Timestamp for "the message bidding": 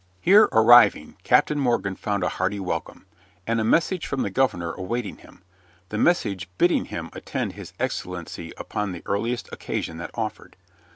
5.89-6.85